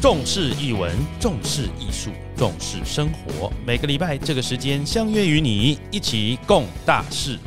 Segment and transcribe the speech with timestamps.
[0.00, 0.90] 重视译文，
[1.20, 3.52] 重视艺术，重视生活。
[3.66, 7.38] 每个礼拜这个时间相约与你一起共大事。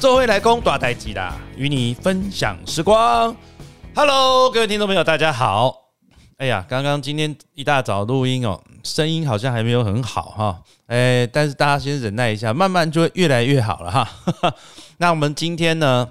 [0.00, 3.36] 周会来攻大台机啦，与你分享时光。
[3.94, 5.90] Hello，各位听众朋友，大家好。
[6.38, 10.62] 哎呀，刚刚今天一大早录音哦，声音好像还没有很好哈。
[10.86, 14.08] 哎，但是大家先忍耐一下，慢慢就会越来越好了哈。
[14.96, 16.08] 那我们今天呢？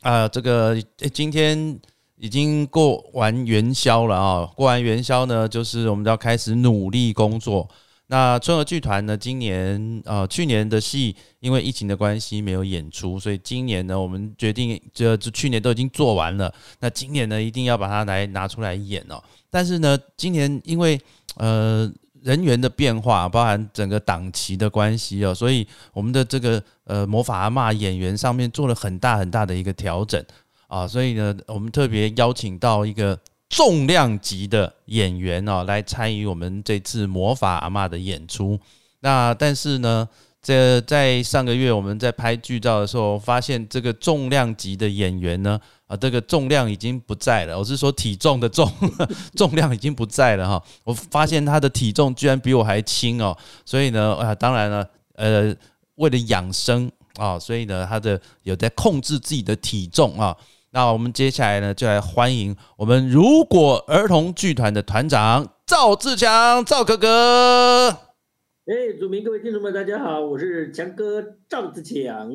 [0.00, 0.76] 啊，这个
[1.14, 1.78] 今天。
[2.22, 4.46] 已经过完元宵了啊！
[4.54, 7.68] 过完元宵呢，就是我们要开始努力工作。
[8.06, 16.54] 那春和剧团呢，今年呃去年的戏因为疫情的关系没有演出，所以今年呢，我们决定这这去年都已经做完了。
[16.78, 19.20] 那今年呢，一定要把它来拿出来演哦。
[19.50, 21.00] 但是呢，今年因为
[21.38, 21.92] 呃
[22.22, 30.24] 人员的变化，包含整个档期的关系哦，所以我们的这个呃魔法阿妈演员上面做了很大很大的一个调整。
[30.72, 33.18] 啊，所以呢，我们特别邀请到一个
[33.50, 38.58] 重量级的演员哦，来参与我们这次魔法阿妈的演出。
[39.00, 40.08] 那但是呢，
[40.40, 47.58] 这在上个月我们在拍剧照的时候，发现这个重量级的演员呢，啊，这个重量已经不在了。
[47.58, 48.66] 我是说体重的重，
[49.36, 50.64] 重量已经不在了哈。
[50.84, 53.36] 我发现他的体重居然比我还轻哦。
[53.66, 55.54] 所以呢，啊，当然了，呃，
[55.96, 60.34] 为了养生啊，所以呢，他的有在控制自己的体重啊。
[60.74, 67.90] 那我们接下来呢，就来欢迎我们如果儿童剧团的团长赵志强，赵哥哥。
[67.90, 72.32] 哎，主明各位听众们，大家好，我是强哥赵志强。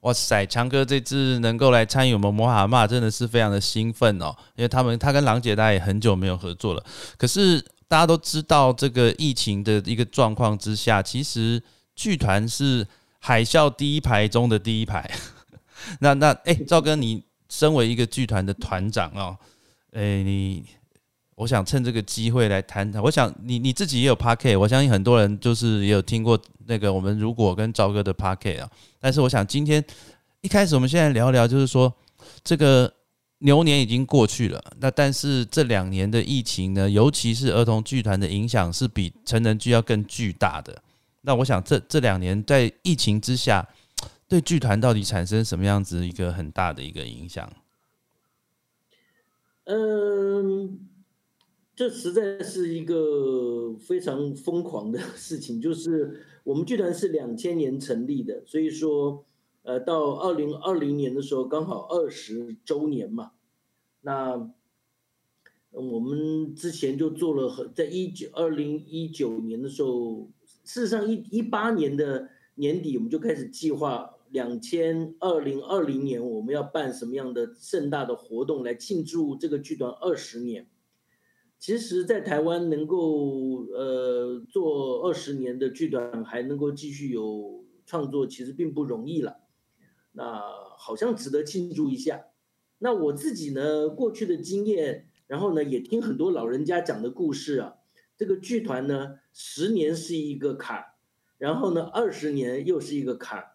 [0.00, 6.82] 哇塞，强哥这次能够来参与我们魔法骂，真的是非常的兴奋哦，因为他们他跟郎姐大家也很久没有合作了。
[7.18, 11.62] 可是大家都知道，这个疫情的一个状况之下，其实
[11.94, 12.86] 剧团是
[13.18, 15.10] 海啸第一排中的第一排。
[16.00, 17.22] 那那哎，赵哥你。
[17.48, 19.36] 身为一个剧团的团长哦，
[19.92, 20.64] 诶，你，
[21.34, 23.02] 我想趁这个机会来谈谈。
[23.02, 28.70] 我想你你自己也有 p a r k e 我相信很多人就是也有听过那个我们如果跟赵哥的 p a r k e 啊。
[28.98, 29.84] 但是我想今天
[30.40, 31.92] 一开始我们现在聊聊，就是说
[32.42, 32.92] 这个
[33.38, 40.82] 牛年已经过去了，那但是这两年的疫情呢，尤其是儿童剧团的影响是比成人剧要更巨大的。
[41.20, 43.66] 那我想这这两年在疫情之下。
[44.34, 47.52] 对剧团到底产生什么样子一个很大的一个影响？
[49.62, 50.80] 嗯，
[51.76, 55.60] 这实在是一个非常疯狂的 事情。
[55.60, 59.24] 就是我们剧团是两千年成立的，所以说，
[59.62, 63.30] 呃，到二零二零年的时候刚好二十周年嘛。
[64.00, 64.50] 那
[65.70, 70.28] 我们之前就做了很，在一九二零一九年的时候，
[70.64, 74.10] 事实上一一八年的年底我们就开始计划。
[74.34, 80.68] 两千二零二零年，我们要办什么样的盛大的活动来庆祝这个剧团二十年？
[81.60, 89.36] 其实，在台湾能够呃做二十年的剧团，还能够继续有创作，其实并不容易了。
[90.10, 90.42] 那
[90.76, 92.24] 好像值得庆祝一下。
[92.78, 97.74] 那我自己呢，过去的经验，然后呢，也听很多老人家讲的故事啊。
[98.16, 100.84] 这个剧团呢，十年是一个坎，
[101.38, 103.53] 然后呢，二十年又是一个坎。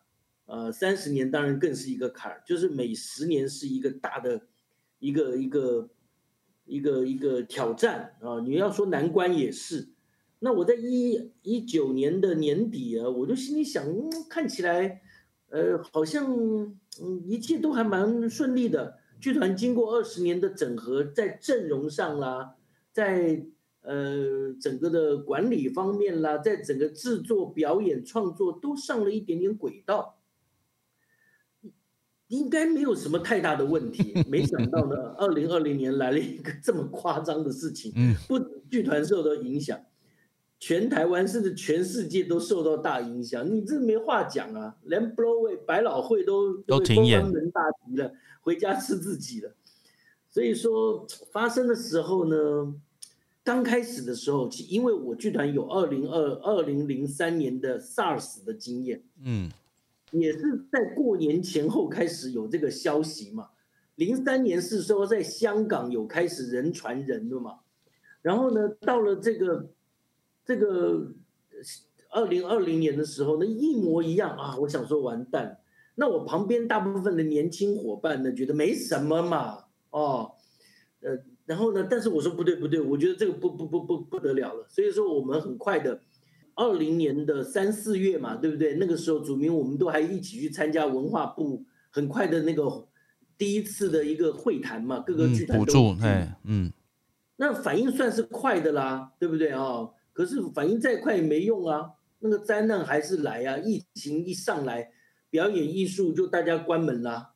[0.49, 4.47] 呃，三十年当然更是一个坎儿，就是每十年是一个大的，
[4.97, 5.91] 一个一个
[6.65, 8.39] 一个一个挑战啊！
[8.39, 9.89] 你要说难关也是。
[10.39, 13.85] 那我在一一九年的年底啊，我就心里想，
[14.27, 15.03] 看起来，
[15.49, 16.75] 呃，好像
[17.27, 18.97] 一切都还蛮顺利的。
[19.21, 22.55] 剧团经过二十年的整合，在阵容上啦，
[22.91, 23.45] 在
[23.81, 30.15] 呃整个的管理方面啦，在整个制作、表演、创作都上了一点点轨道。
[32.29, 39.79] 应该没有什么太大的问题，没想到呢，二零二零年来了一个这么夸张的事情，嗯，不剧团受到影响，
[40.59, 49.51] 全台湾甚至全世界都受到大影响，你这没话讲啊，连 Broadway 百老汇都都停演，人大吉了，回家吃自己了。
[50.29, 52.75] 所以说发生的时候呢，
[53.43, 59.49] 刚开始的时候，因为我剧团有二零二二零零三年的 SARS 的经验，嗯。
[60.11, 63.49] 也是在过年前后开始有这个消息嘛，
[63.95, 67.59] 零三年是说在香港有开始人传人的嘛，
[68.21, 69.69] 然后呢，到了这个
[70.43, 71.13] 这个
[72.09, 75.59] 二零二零年的时候呢，一模一样啊，我想说完蛋，
[75.95, 80.31] 那我旁边大部分的年轻伙伴呢，觉得没什么嘛，哦，
[81.01, 86.01] 呃，然后呢，但是我说不对不对，我觉得这个不不不不不得了了，所以说我们很快的。
[86.59, 88.75] 二零年的三四月嘛，对不对？
[88.75, 92.85] 那个时候，祖明我们都还一起去参加文化部很快的那个
[93.37, 95.65] 第一次的一个会谈嘛，各个剧团都。
[95.65, 96.73] 补助，哎，嗯。
[97.37, 99.89] 那反应算是快的啦，对不对啊？
[100.11, 103.57] 可是反应再快也没用啊，那个灾难还是来啊！
[103.57, 104.91] 疫情一上来，
[105.29, 107.35] 表演艺术就大家关门啦，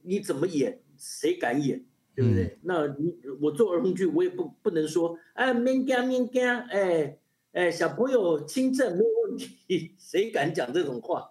[0.00, 0.80] 你怎么演？
[0.96, 1.84] 谁敢演？
[2.14, 2.58] 对不对？
[2.62, 7.18] 那你我做儿童剧，我也不不能说哎，免惊免惊，哎
[7.54, 11.30] 哎，小朋友轻症没有问题，谁敢讲这种话？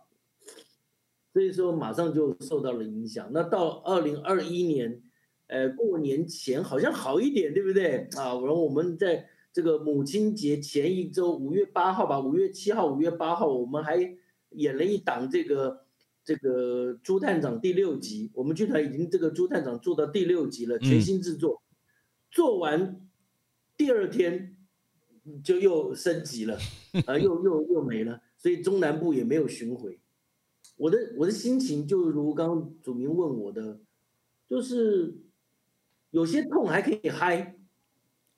[1.33, 3.29] 所以说马上就受到了影响。
[3.33, 5.01] 那到二零二一年，
[5.47, 8.07] 呃，过年前好像好一点，对不对？
[8.15, 14.15] 啊，然后我们在这个母亲节前一周，五月八号吧，五月七号、五月八号，我们还
[14.51, 15.83] 演了一档这个。
[16.25, 21.61] 这个朱探长第六集，我们剧团已经这个朱探长做到第六集了，全新制作，
[22.31, 23.05] 做完
[23.75, 24.52] 第二天
[25.43, 26.57] 就又升级了，
[27.05, 29.99] 啊，又又又没了，所以中南部也没有巡回。
[30.75, 33.79] 我的我的心情就如刚刚祖明问我的，
[34.49, 35.15] 就是
[36.11, 37.55] 有些痛还可以嗨，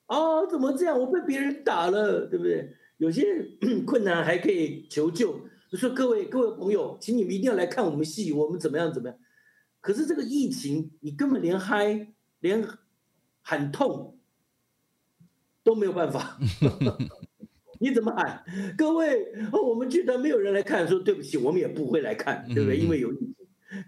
[0.06, 0.98] 啊，怎么这样？
[1.00, 2.74] 我被别人打了，对不对？
[2.98, 3.24] 有些
[3.86, 5.40] 困难还可以求救。
[5.68, 9.18] 就说各位各位朋友，请你们一定要来看我们戏，我们怎么样怎么样？
[9.80, 12.66] 可是这个疫情，你根本连嗨、连
[13.42, 14.15] 喊痛
[15.66, 16.38] 都没有办法，
[17.80, 18.44] 你怎么喊？
[18.78, 22.78] 各位，我们剧团没有人来看，说对不起，我们也不会来看，对不对？
[22.78, 23.34] 因为有疫情。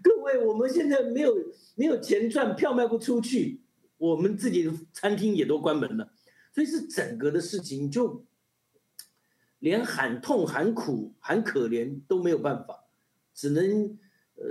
[0.03, 1.33] 各位，我们现在没有
[1.75, 3.61] 没有钱赚，票卖不出去，
[3.97, 6.11] 我们自己的餐厅也都关门了，
[6.53, 8.25] 所以是整个的事情就。
[9.59, 12.85] 连喊痛、喊苦、喊可怜都没有办法，
[13.33, 13.97] 只能
[14.35, 14.45] 呃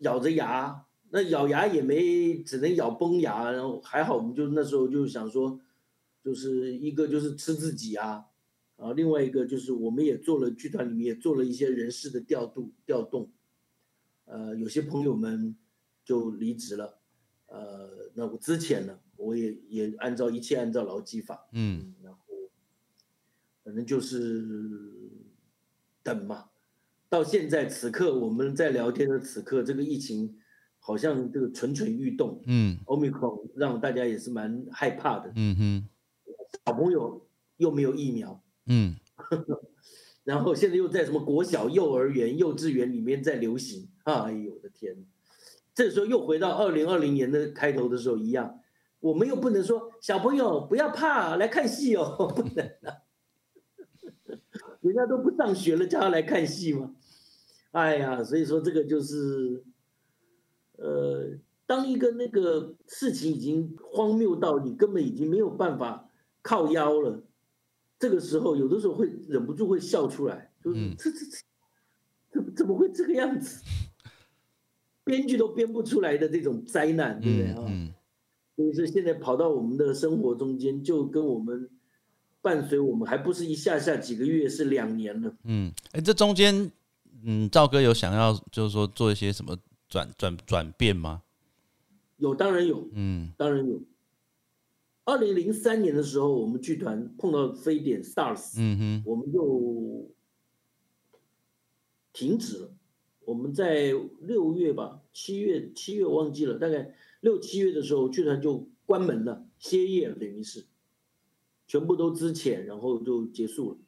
[0.00, 3.50] 咬着牙，那咬牙也没，只能咬崩牙。
[3.50, 5.58] 然后还好，我们就那时候就想说，
[6.24, 8.26] 就是一个就是吃自己啊，
[8.76, 13.30] 啊，另外一个就是我们也做了剧团里面也做了一些人事的调度调动，
[14.24, 15.56] 呃，有些朋友们
[16.04, 16.98] 就离职了，
[17.46, 22.18] 呃，那我之前呢，我也也按照一切按照劳基法，嗯，然后。
[23.64, 24.44] 反正就是
[26.02, 26.46] 等嘛，
[27.08, 30.36] 到现在此刻我们在聊天的此刻，这个疫情
[30.80, 35.88] 好像这个蠢蠢欲动，嗯，欧米克让大家也是蛮害怕的，嗯哼，
[36.64, 37.26] 小朋友
[37.56, 38.94] 又没有疫苗，嗯，
[40.24, 45.04] 然后现在又在什么国小、幼儿园、幼稚园里面在流行，哎呦我的天，
[45.74, 48.60] 这时候又回到二零二零年的开头的时候一样，
[49.00, 53.02] 我们又不能说小朋友不要怕来看戏哦， 不能啊。
[54.80, 56.94] 人家都不上学了，叫他来看戏吗？
[57.70, 59.64] 哎呀，所以说这个就是，
[60.76, 66.10] 呃，当一个那个事情已经荒谬到你根本已经没有办法
[66.42, 67.22] 靠腰了，
[67.98, 71.38] 这个时候有的时候会忍不住会笑出来，就是这这这，
[72.32, 73.62] 怎么怎么会这个样子？
[75.04, 77.94] 编剧都编不出来的这种灾难，对不对啊？
[78.56, 81.70] 所以说现在跑到我们的生活中间，就跟我们。
[82.44, 85.32] 伴随我们还不是一下下几个月，是两年了。
[85.44, 86.68] 嗯，哎，这中间，
[87.22, 89.56] 嗯，赵哥有想要就是说做一些什么
[89.88, 91.22] 转转转变吗？
[92.16, 92.88] 有，当然有。
[92.94, 93.80] 嗯，当然有。
[95.04, 100.10] 二零零三年的时候，我们剧团碰到非典 SARS，嗯哼，我们就
[102.12, 102.74] 停止了。
[103.24, 110.66] 我们在六月吧，七月七月忘记了，大概六七月的时候，剧团就关门了，歇业了，等于是。
[111.68, 113.78] 全部都资遣，然后就结束了。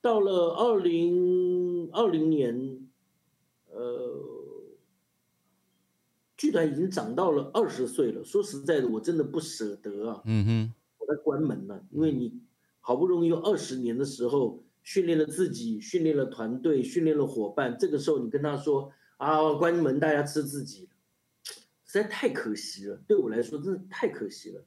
[0.00, 2.88] 到了二零二零年，
[3.70, 4.03] 呃，
[6.36, 8.24] 剧团已经长到了二十岁了。
[8.24, 10.22] 说实在的，我真的不舍得啊。
[10.24, 12.40] 嗯哼，我在关门了，因为你
[12.80, 20.88] 好不容易有二十年的时候训练了自己，训练了团队，训练了伙伴，这个时候你跟他说啊，关门，大家吃自己，
[21.44, 23.00] 实在太可惜了。
[23.06, 24.64] 对我来说，真的太可惜了。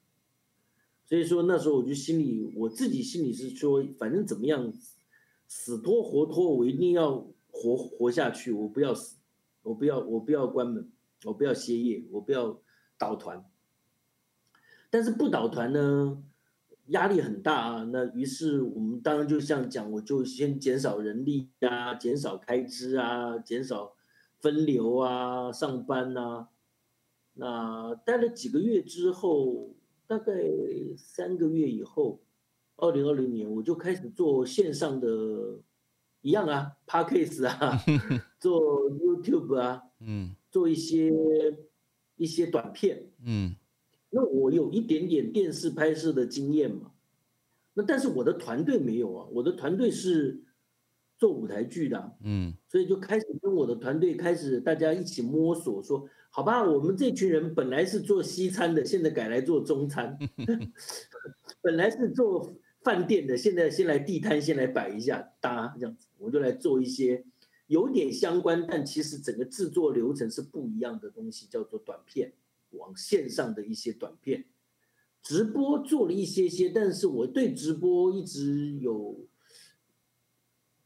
[1.06, 4.74] 所以说那时候我就心里，我自己心里是说，反正怎么样，
[5.48, 9.16] 死拖活拖，我一定要活活下去，我不要死，
[9.64, 10.90] 我不要我不要关门，
[11.26, 12.60] 我不要歇业，我不要
[12.98, 13.46] 倒团。
[14.90, 16.24] 但是不倒团呢，
[16.88, 17.84] 压力很大啊。
[17.92, 23.94] 那于是我们当然就像讲，我就先减少人力啊，减少开支啊，减少
[24.40, 26.50] 分流啊，上班啊。
[27.34, 29.74] 那待了几个月之后。
[30.10, 30.32] 大概
[30.98, 32.22] 三个月以后，
[32.78, 35.60] 二零二零年我就开始做线上的，
[36.22, 37.78] 一样啊 p a d k a s 啊，
[38.40, 41.14] 做 YouTube 啊，嗯，做一些
[42.16, 43.56] 一些短片，嗯，
[44.10, 46.94] 那我有一点点电视拍摄的经验嘛，
[47.76, 50.42] 那但是我的团队没有啊，我的团队是
[51.20, 60.18] 做舞台剧的，嗯，所以就开始跟我的团队开始大家一起摸索，说好吧，我们这群人本来是做西餐的，现在改来做中餐，
[61.62, 67.24] 本来是做饭店的，现在先来地摊，先来摆一下搭这样子，我就来做一些
[67.68, 72.34] 有点相关，但其实整个制作流程是不一样的东西，叫做短片，
[72.72, 74.46] 往线上的一些短片。
[75.22, 79.28] 直播做了一些些，但是我对直播一直有，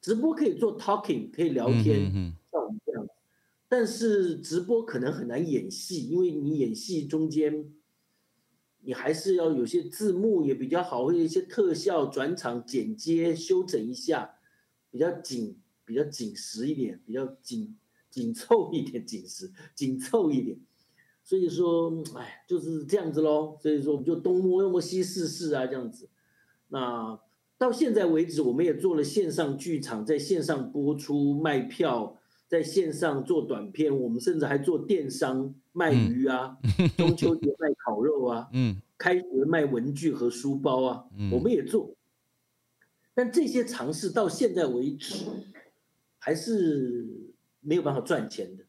[0.02, 2.12] 直播可以做 talking，可以聊天，
[2.52, 3.08] 像我们这样，
[3.70, 7.72] 但是直播可能很难演戏，因为你演戏中间，
[8.80, 14.40] 你还是要有些字幕也比较好，或者一些特效、转场、剪接、修整一下，
[14.90, 15.60] 比较紧，
[15.92, 17.76] 比较紧实一点，比较紧
[18.10, 20.58] 紧凑一点，紧实紧凑一点。
[21.22, 23.58] 所以说，哎，就是这样子喽。
[23.62, 26.08] 所以说，我们就东摸摸西试试啊，这样子。
[26.70, 27.20] 那
[27.58, 32.18] 到现在为止，我们也做了线上剧场，在线上播出卖票，
[32.48, 34.00] 在线上做短片。
[34.00, 36.58] 我们甚至还做电商卖鱼啊，
[36.98, 41.94] 中秋节卖烤肉啊， 嗯，开学卖文具和书包啊，我们也做。
[43.14, 45.26] 但这些尝试到现在为止，
[46.24, 48.64] 还是没有办法赚钱的。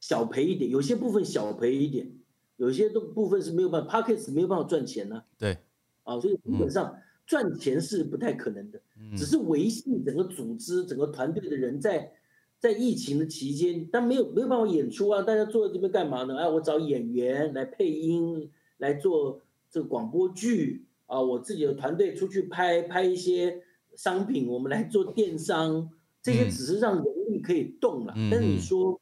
[0.00, 2.12] 小赔一点，有些部分小赔一点，
[2.56, 5.24] 有些都部分是没有办法，Pockets 没有办法赚钱呢。
[5.38, 5.56] 对，
[6.02, 6.94] 啊，所以基本上
[7.26, 8.78] 赚钱是不太可能的，
[9.16, 12.12] 只是维系整个组织、整个团队的人在
[12.58, 16.36] 在疫情的期间，但没有没有办法演出啊，大家坐在这边干嘛呢？
[16.36, 23.62] 哎，我找演员来配音，来做这个广播剧啊，我自己的团队出去拍拍一些
[23.96, 25.90] 商品，我们来做电商，
[26.24, 29.00] 这些只是让人力可以动了，但是你说。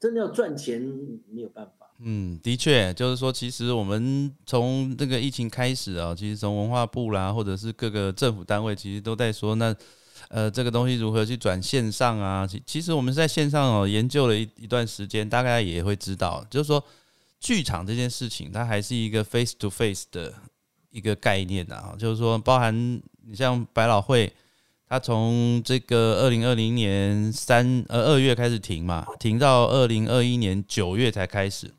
[0.00, 0.80] 真的要赚钱
[1.30, 1.86] 没有办法。
[1.98, 9.76] 嗯，的确，就是说，其实我们从这个疫情开始啊，其实从文化部啦，或者是各个政府单位，其实都在说，那
[10.30, 12.46] 呃，这个东西如何去转线上啊？
[12.46, 16.82] 其其实我们在线上哦研究了一一段时间，大概也会知道，就是说
[17.38, 20.32] 剧场这件事情，它还是一个 face to face 的
[20.88, 22.74] 一个概念的啊，就是说，包含
[23.26, 24.32] 你像百老汇。
[24.90, 31.72] 他从这个二零二零年三呃二月开始停嘛，停到二零二一年九月才开始，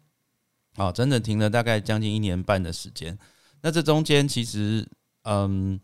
[0.78, 3.20] 啊，整整停了大概将近一年半的时间。
[3.64, 4.88] 那这中间其实，
[5.24, 5.78] 嗯，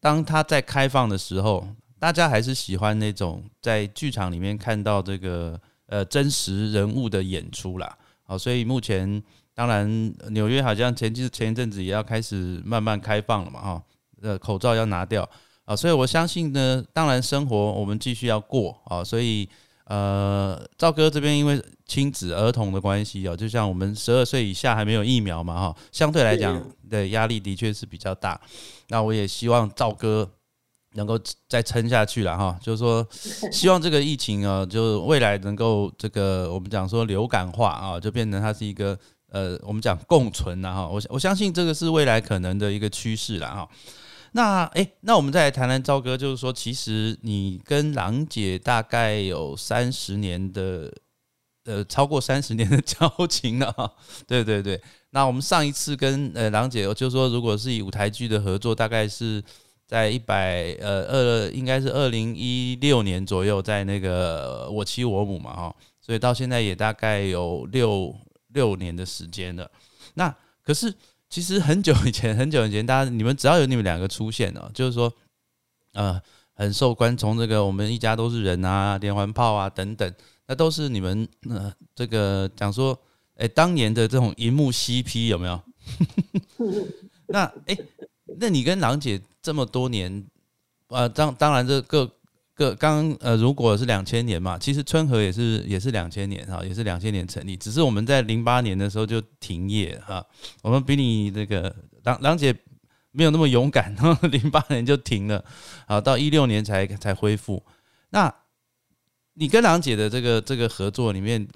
[0.00, 1.68] 当他在开放的时候，
[2.00, 5.56] 大家还是喜欢那种在剧场里面看到这个
[5.86, 7.96] 呃真实人物的演出啦。
[8.24, 9.22] 好，所以目前
[9.54, 13.82] 当然纽约好像前期前一阵子也要开始慢慢开放了嘛，哈，
[14.20, 15.30] 呃，口罩要拿掉。
[15.64, 19.48] 啊，所以我相信呢，当然生活我们继续要过啊，所以
[19.84, 28.40] 呃，赵哥这边因为亲子儿童的关系啊，就像我们十二岁以下还没有疫苗嘛哈，相对来讲的压力的确是比较大。
[28.88, 30.28] 那我也希望赵哥
[30.94, 33.06] 能够再撑下去了哈，就是说
[33.52, 38.98] 希望这个疫情啊，就未来能够这个我们讲说流感化啊，就变成它是一个
[39.30, 40.88] 呃，我们讲共存了哈。
[40.88, 43.68] 我我相信这个是未来可能的一个趋势了哈。
[44.34, 50.90] 那哎，那我们再来谈谈赵哥，就是说，其实你跟郎姐大概有三十年的，
[51.64, 53.92] 呃，超过三十年的交情了哈。
[54.26, 59.44] 对对对，那我们上一次跟呃郎姐，就是说，如果是以舞台剧的合作，大概是
[59.86, 68.14] 在一百呃二，应该是二零一六年左右，在那个我妻我母嘛哈，所以到现在也大概有六
[68.48, 69.70] 六年的时间了。
[70.14, 70.34] 那
[70.64, 70.94] 可是。
[71.32, 75.10] 其实很久以前，很久以前，大家你们只要有你们两个出现哦，就是说，
[75.94, 76.20] 呃，
[76.52, 80.14] 很受关从这个我们一家都是人啊，连环炮啊等等，
[80.46, 82.94] 那都是你们呃这个讲说，
[83.36, 85.58] 哎，当年的这种荧幕 CP 有没有？
[87.28, 87.78] 那哎，
[88.38, 90.26] 那你跟郎姐这么多年，
[90.88, 92.10] 呃，当当然这个。
[92.54, 100.24] 个刚呃，如果是两千年嘛，其实春和也是也是两千年哈，也是两千年成立，只是我们在零八年的时候就停业哈。
[100.62, 102.54] 我们比你这个郎郎姐
[103.10, 105.42] 没有那么勇敢，然后零八年就停了，
[105.86, 107.64] 好到一六年才才恢复。
[108.10, 108.32] 那
[109.32, 111.48] 你跟郎姐的这个这个合作里面，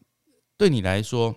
[0.57, 1.37] 对你来说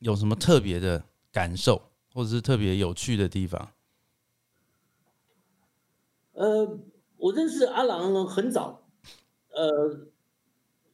[0.00, 1.02] 有什么特别的
[1.32, 1.80] 感受，
[2.12, 3.70] 或者是特别有趣的地方？
[6.34, 6.78] 呃。
[7.18, 8.82] 我认识阿郎很早，
[9.50, 10.06] 呃，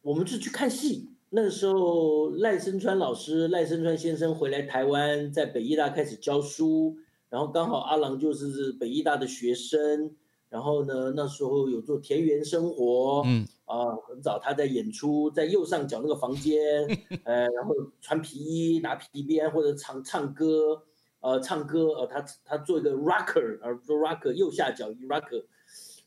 [0.02, 6.96] 我们是去看戏，那时候赖声川老师、赖声川先生回来台湾，在北医大开始教书，
[7.28, 10.14] 然后刚好阿郎就是北医大的学生，
[10.48, 16.86] 然后呢，那时候有做田园生活，嗯，啊，很早他在演出，在右上角那个房间，
[17.24, 20.82] 呃，然后穿皮衣、拿皮鞭或者唱唱歌，
[21.20, 25.44] 呃，唱歌，呃，他他做一个 rocker，而做 rocker 右下角一 rocker。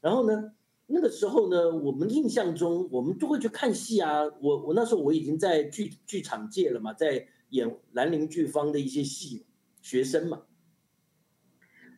[0.05, 0.51] 然后呢，
[0.85, 4.21] 那个时候呢，我们印象中我们就会去看戏啊。
[4.39, 9.47] 我我那时候我已经在剧剧场界了嘛，在演兰陵剧坊的一些戏，
[9.81, 10.43] 学生嘛。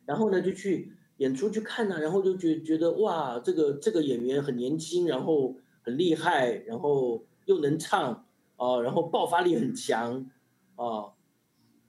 [0.06, 10.32] 然后呢，就去演出去看啊，然后就觉觉得哇，这个这个演员很年轻，然后很厉害，然后又能唱啊，然后爆发力很强
[10.76, 11.12] 啊，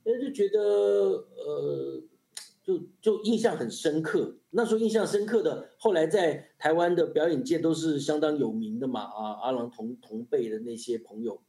[0.03, 0.59] 那就觉得
[1.37, 2.03] 呃。
[2.69, 11.41] 就就印象很深刻，那时候印象深刻的，后来在台湾的表演界都是相当有名的嘛，啊，阿郎同同辈的那些朋友，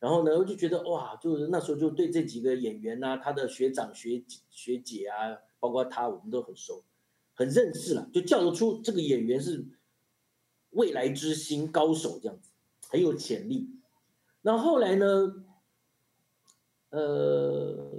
[0.00, 6.82] 然后呢，我就觉得哇，就是那时候就对这几个演员呐，他的学长学学姐啊，包括他，我们都很熟，
[7.34, 9.64] 很认识了，就叫得出这个演员是
[10.70, 12.50] 未来之星高手这样子，
[12.88, 13.70] 很有潜力。
[14.42, 15.44] 那后来呢，
[16.90, 17.93] 呃。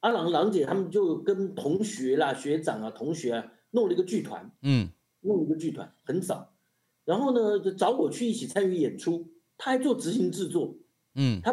[0.00, 4.88] 阿郎郎姐他们就跟同学啦、学长啊、同学啊弄了一个剧团，嗯，
[5.20, 6.54] 弄一个剧团很早，
[7.04, 9.28] 然后呢就找我去一起参与演出，
[9.58, 10.74] 他还做执行制作，
[11.14, 11.52] 嗯，他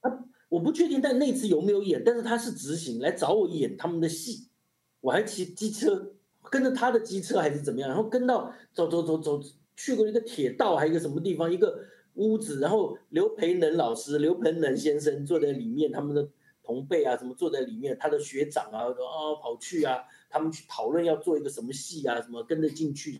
[0.00, 4.46] 他我不确定但那次有没有演，但是他是执行来找我演他们的戏，
[5.00, 6.12] 我还骑机车
[6.50, 9.42] 跟着他的机车还是怎么样，然后跟到走走走走
[9.74, 16.28] 去过一个铁道还有一个什么地方一个屋子，然后刘培能老师刘培能先生坐在里面，他们的。
[16.68, 23.18] 同辈啊，什么坐在里面，他的学长啊，啊跑去啊，他们去讨论要做一个什么戏啊，什么跟着进去，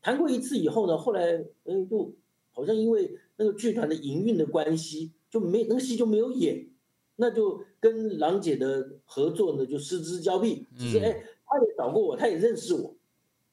[0.00, 2.14] 谈过一次以后呢，后来嗯，就
[2.52, 6.68] 好像因为那个剧团的营运的关系，就没那个戏就没有演，
[7.16, 10.64] 那就跟郎姐的合作呢就失之交臂。
[10.78, 11.10] 只是哎，
[11.44, 12.94] 他也找过我，他也认识我，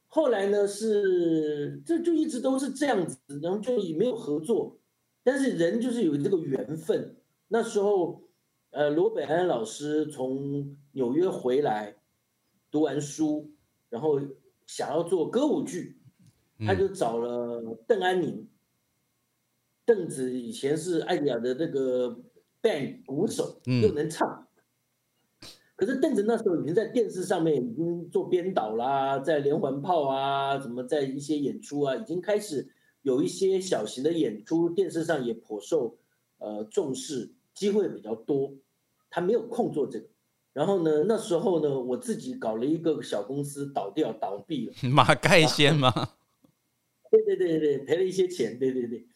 [0.06, 4.78] 后来呢是这就一直都是这样子，然后就也没有合作，
[5.24, 7.16] 但是人就是有这个缘分，
[7.48, 8.22] 那时候。
[8.76, 11.96] 呃，罗北安老师从纽约回来，
[12.70, 13.50] 读完书，
[13.90, 14.20] 然后
[14.68, 15.98] 想要做歌舞剧，
[16.60, 18.50] 他就找了邓安宁。
[19.86, 22.20] 邓子以前是艾迪亚的那个
[22.62, 24.46] band 鼓手，又能唱。
[25.78, 32.68] 可是邓子那时候已经在电视上面已经做编导啦，在连环炮啊，什么在一些演出啊，已经开始
[33.04, 35.98] 有一些小型的演出，电视上也颇受
[36.40, 38.54] 呃重视，机会比较多。
[39.16, 40.06] 他没有空做这个，
[40.52, 44.74] 然后呢，那时候呢，我自己搞了一个小公司，倒掉倒闭了。
[44.90, 45.90] 马盖先吗？
[47.10, 49.08] 对对对对赔了一些钱，对对对。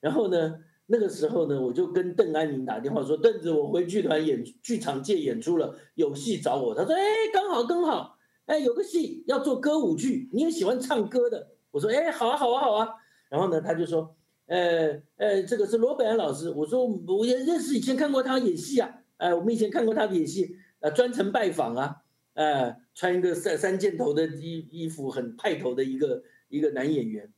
[0.00, 0.54] 然后呢，
[0.86, 7.02] 那个时候呢，我就跟邓安宁打电话说：“邓子，我回剧团演剧场界演出了，有戏找我。”他说：“哎，
[7.34, 12.88] 刚好刚好，哎，有个戏要做歌舞剧，你也喜欢唱歌的。”我说：“哎，好啊好啊好啊。”
[13.28, 14.14] 然后呢，他就说
[14.46, 21.96] ：“呃呃，这个是罗本安老师。”我说：“我也认识，以前看过他演戏啊。”哎，我们以前看过他的演戏，呃，专程拜访啊，
[22.32, 27.30] 呃，穿一个三三件头的衣衣服，很派头的一个一个男演员。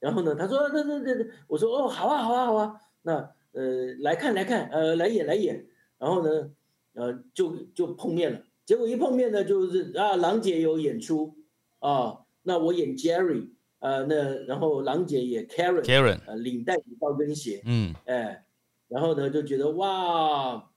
[0.00, 3.12] 然后呢，他说，那那那那，我说，哦，好啊，好啊，好啊，那
[3.52, 5.64] 呃，来看来看，呃，来演来演。
[5.98, 6.50] 然后呢，
[6.94, 8.42] 呃，就就碰面了。
[8.66, 11.36] 结果一碰面呢，就是啊，郎姐有演出
[11.78, 18.44] 啊，那我演 Jerry，呃，那然后郎姐也 Karen，Karen，呃，领带与高跟鞋，嗯，哎，
[18.88, 20.68] 然后呢，就觉得哇。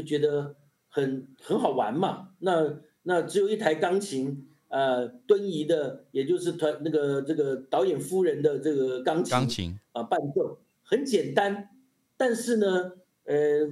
[0.00, 0.56] 就觉得
[0.88, 11.68] 很很好玩嘛，那那只有一台钢琴，呃，敦仪的，也就是团那个这个导演夫人的这个钢琴，钢琴啊伴奏很简单，
[12.16, 12.92] 但是呢，
[13.24, 13.68] 呃，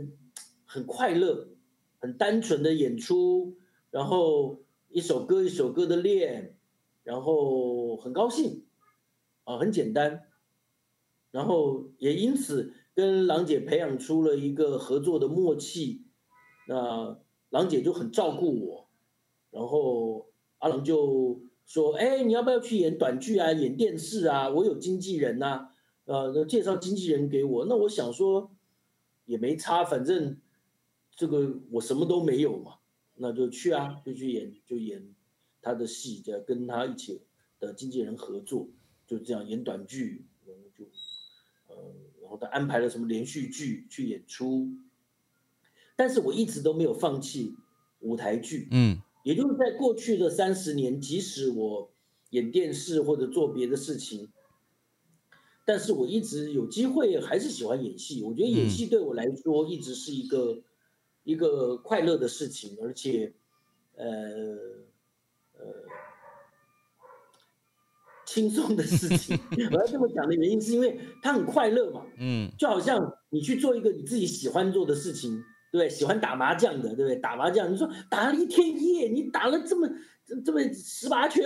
[0.66, 1.48] 很快乐，
[1.98, 3.56] 很单纯的演出，
[3.90, 4.60] 然后
[4.90, 6.56] 一首歌一首歌的练，
[7.04, 8.64] 然后很高兴，
[9.44, 10.24] 啊，很简单，
[11.30, 16.04] 然后也因此跟郎姐培养出了一个合作的默契。
[16.68, 18.88] 那郎姐就很照顾我，
[19.50, 20.28] 然后
[20.59, 24.50] 阿郎就说：“哎，你要不要去演短剧啊，演电视啊？
[24.50, 25.70] 我有经纪人呐，
[26.04, 28.50] 呃，介绍经纪人给我。”那我想说
[29.24, 30.38] 也没差，反正
[31.16, 32.74] 这个我什么都没有嘛，
[33.14, 35.14] 那就去啊，就去演，就演
[35.62, 37.22] 他的戏，就跟他一起
[37.59, 38.68] 的经纪人合作，
[39.07, 40.85] 就这样演短剧，然后就
[41.68, 44.68] 呃，然后他安排了什么连续剧去演出。
[45.98, 47.56] 但是我一直都没有放弃
[48.02, 51.90] 舞台剧，嗯，也就是在过去的三十年，即使我
[52.30, 54.28] 演电视或者做别的事情，
[55.66, 58.22] 但是我一直有机会还是喜欢演戏。
[58.22, 60.62] 我觉得演戏对我来说一直是一个
[61.24, 63.34] 一个快乐的事情，而且，
[63.96, 64.06] 呃
[65.54, 65.66] 呃，
[68.24, 69.37] 轻松的事情。
[69.72, 75.42] 我要这么讲的原因是因为它很快乐嘛，嗯，就好像你去做一个你自己喜欢做的事情。
[75.70, 77.16] 对，喜欢打麻将的，对不对？
[77.16, 79.88] 打麻将，你说打了一天一夜，你打了这么
[80.24, 81.44] 这这么十八圈、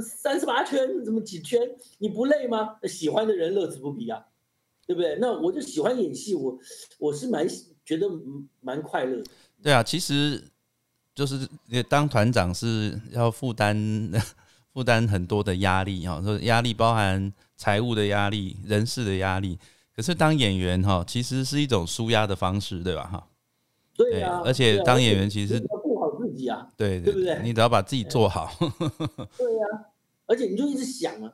[0.00, 1.60] 三十八圈，怎么几圈？
[1.98, 2.76] 你不累吗？
[2.84, 4.24] 喜欢的人乐此不疲啊，
[4.86, 5.18] 对不对？
[5.20, 6.58] 那我就喜欢演戏，我
[6.98, 7.46] 我是蛮
[7.84, 8.06] 觉得
[8.60, 9.22] 蛮快乐。
[9.62, 10.42] 对啊，其实
[11.14, 11.48] 就是
[11.88, 13.76] 当团长是要负担
[14.72, 19.58] 负担很多的压力哈，说压力包含财务的压力、人事的压力。
[19.94, 23.04] 可是当演员哈，其实是一种舒压的方式，对吧？
[23.04, 23.26] 哈，
[23.96, 27.40] 对啊，而且当演员其实要顾好自己啊，对对不对？
[27.42, 28.50] 你只要把自己做好。
[29.38, 29.86] 对呀，
[30.26, 31.32] 而且你就一直想啊，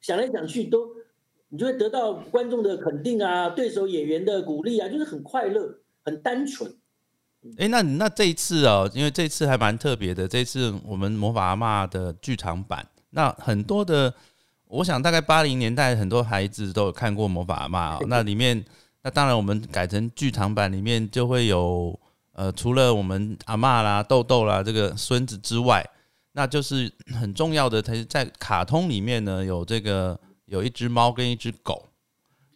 [0.00, 0.88] 想来想去都，
[1.48, 6.72] 你就会得到观众的肯定啊，对手演员的鼓励啊，就是很快乐，很单纯。
[7.56, 14.14] 哎，那那这一次哦，因为这次还蛮特别的，这次我们魔法阿妈的剧场版，那很多的。
[14.70, 18.64] 我想大概八零年代很多孩子都有看过《魔法阿妈》哦， 那里面
[19.02, 21.98] 那当然我们改成剧场版里面就会有
[22.32, 25.84] 呃，除了我们阿妈啦、豆豆啦这个孙子之外，
[26.32, 31.88] 那就是很重要的，它在卡通里面呢有这个有一只猫跟一只狗。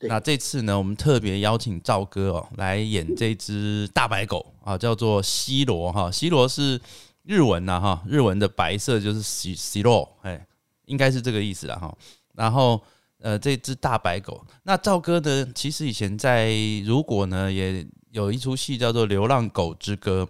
[0.01, 6.81] 那这次呢，我们特别邀请赵哥哦来演这只大白狗啊，叫做西罗哈，西罗是
[7.23, 10.47] 日文呐哈，日文的白色就是西西罗哎。
[10.87, 11.97] 应该是这个意思了哈，
[12.35, 12.79] 然后
[13.25, 15.51] 呃，这只大白狗，那赵哥呢？
[15.55, 16.53] 其实以前在
[16.85, 20.29] 如果呢，也有一出戏叫做《流浪狗之歌》，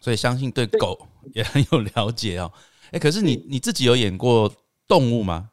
[0.00, 2.52] 所以相信对狗也很有了解哦。
[2.92, 4.52] 哎，可是你你自己有演过
[4.86, 5.50] 动物吗？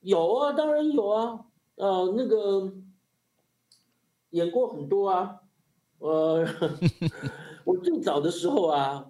[0.00, 1.44] 有啊，当然有啊，
[1.76, 2.74] 呃，那个
[4.30, 5.36] 演过很多啊，
[6.00, 6.44] 呃，
[7.62, 9.06] 我最早的时候啊。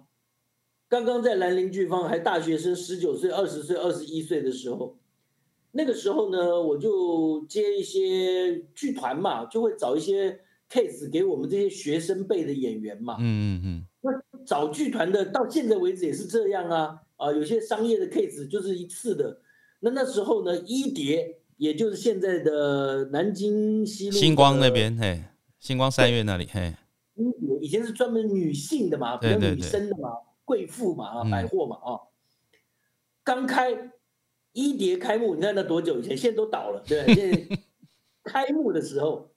[0.87, 4.95] 刚刚在兰陵剧坊还大学生，十九岁、二十岁、二十一岁的时候，
[5.75, 13.17] 那个时候呢，我就接一些剧团嘛，就会找一些 case 给我们这些学生辈的演员嘛。
[13.19, 13.85] 嗯嗯嗯。
[14.01, 19.41] 那找剧团的到现在为止也是这样啊啊，有些商业的 case 就是一次的。
[19.79, 25.23] 那那时候呢，一蝶也就是现在的南京西路星光那边，嘿，
[25.59, 26.73] 星光三月那里，嘿。
[27.15, 30.09] 一蝶以前是专门女性的嘛，比较女生的嘛。
[30.45, 31.95] 贵妇嘛啊，百货嘛啊，
[33.23, 33.93] 刚开
[34.53, 36.15] 一蝶开幕，你看那多久以前？
[36.15, 37.59] 现在都倒了，对 现在
[38.23, 39.29] 开幕的时候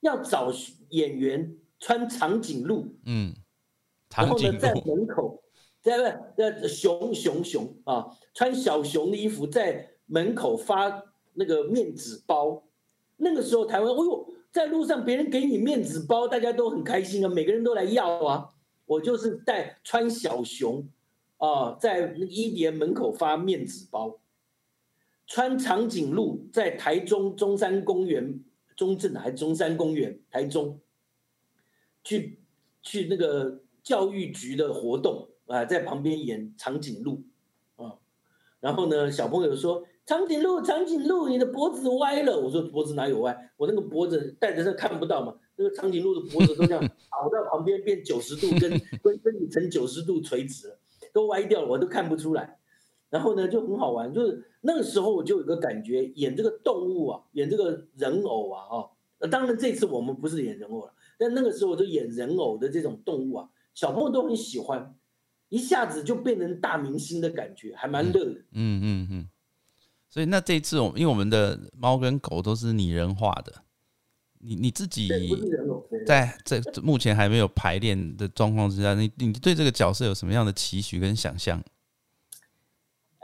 [0.00, 0.52] 要找
[0.90, 3.34] 演员穿长颈鹿，嗯，
[4.14, 5.42] 然后呢在门口，
[5.80, 11.02] 在不在熊熊熊啊，穿小熊的衣服在门口发
[11.34, 12.62] 那个面子包。
[13.18, 18.50] 那个时候台湾，哎呦，在路上别人给你面子包，大家都很开心啊，每个人都来要啊。
[18.84, 20.86] 我就是带穿小熊，
[21.38, 24.18] 啊，在那一年门口发面子包，
[25.26, 28.40] 穿长颈鹿在台中中山公园
[28.76, 30.80] 中正还是中山公园台中，
[32.04, 32.38] 去
[32.82, 37.22] 去那个教育局的活动啊，在旁边演长颈鹿
[37.76, 37.98] 啊，
[38.60, 45.34] 然后呢，小朋友说长颈鹿长颈鹿，你的脖子歪了，我说脖子哪有歪，我那个脖子戴着这看不到嘛。
[45.56, 48.70] 那个长颈鹿的脖子都这样 倒到旁边，变九十度，跟
[49.02, 50.78] 跟跟你成九十度垂直了，
[51.12, 52.58] 都歪掉了，我都看不出来。
[53.10, 58.90] 然后呢，就很好玩，就是那个时候我就有个感觉，演这个动物啊，演这个人偶啊，哦，
[59.20, 64.94] 那当然这次我们不是演人偶了，但那个时候我就演人偶的这种动物啊，小朋友都很喜欢，
[65.48, 68.40] 一下子就变成大明星的感觉，还蛮乐的。
[68.52, 69.28] 嗯嗯嗯。
[70.08, 73.52] 所以那这次我因为我们的猫跟狗都是拟人化的。
[74.38, 75.08] 你你自己
[76.06, 81.62] 在这目前还没有排练的状况之下，你你对这个角色有什么样的期许跟想象？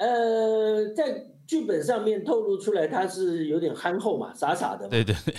[0.02, 4.88] 呃，在剧本上面透露出来，他是有点憨厚嘛，傻傻的。
[4.88, 5.34] 对对对，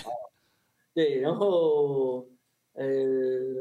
[0.94, 2.26] 对，然后
[2.72, 2.86] 呃，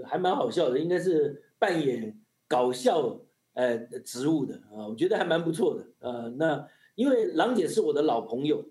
[0.06, 3.20] 还蛮好笑的，应该是扮演搞笑
[3.54, 5.86] 呃职务的啊，我觉得还蛮不错的。
[6.00, 8.66] 呃，那因为郎姐是我的老朋友，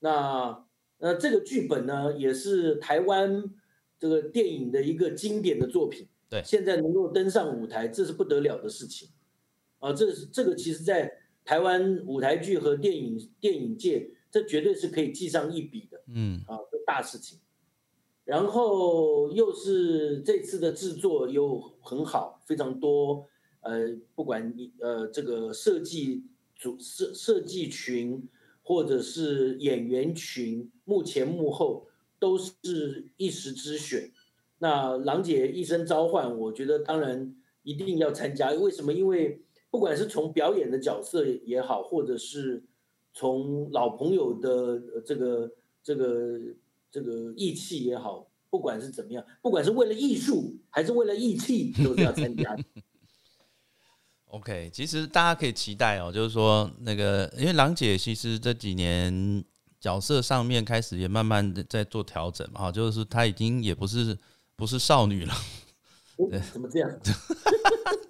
[0.00, 0.64] 那。
[0.98, 3.44] 那这个剧本呢，也是台湾
[3.98, 6.08] 这个电影的一个经典的作品。
[6.26, 9.10] 对，现在能够登上舞台，这是不得了的事情。
[9.78, 11.12] 啊，这是这个其实，在
[11.46, 16.02] 台湾舞台剧和电影电影界，这绝对是可以记上一笔的。
[16.12, 17.38] 嗯，啊，这大事情。
[18.24, 23.26] 然后又是这次的制作又很好，非常多。
[23.60, 28.28] 呃，不管你呃这个设计组设设计群。
[28.68, 31.86] 或者是演员群，幕前幕后
[32.18, 34.10] 都是一时之选。
[34.58, 37.32] 那郎姐一声召唤，我觉得当然
[37.62, 38.50] 一定要参加。
[38.50, 38.92] 为什么？
[38.92, 39.40] 因为
[39.76, 42.64] 不管是从表演的角色也好，或者是
[43.12, 46.40] 从老朋友的这个这个
[46.90, 52.56] 这个义气也好，不管是怎么样，不管是为了艺术还是为了义气，都是要参加。
[54.28, 59.44] OK，其实大家可以期待哦，就是说那个，因为郎姐其实这几年
[59.78, 64.16] 角色上面开始也慢慢的在做调整嘛，哈，就是她已经也不是
[64.56, 65.34] 不是少女了。
[66.30, 66.90] 对，怎么这样？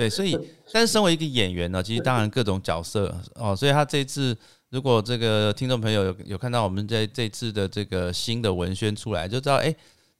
[0.00, 0.34] 对，所以，
[0.72, 4.34] 但是身为一个演员呢，其实当然各种角色哦，所以他这次
[4.70, 9.76] 如果这个听众朋友有有看到我们在这次的这个新的文宣出来，就知道哎，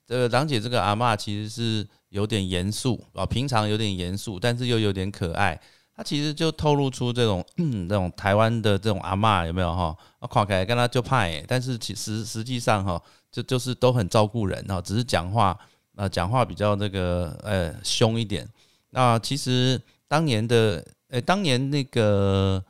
[0.07, 5.59] 这个郎姐这个阿妈其实是有点严肃啊，平常有点严肃，但是又有点可爱。
[5.97, 9.97] 她其实就透露出这种那种台湾的这种阿妈有没有哈？
[10.19, 15.59] 啊，看起来跟他就怕哎，但是其实实际上哈，就就是都很照顾人哈，只是讲话
[15.97, 18.47] 啊讲话比较那个呃凶一点。
[18.91, 22.63] 那其实当年的，呃，当年那个，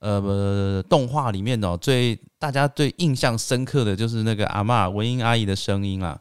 [0.00, 6.20] 呃，动画里面哦，最大家最印象深刻的就是那个阿妈文英阿姨的声音啊，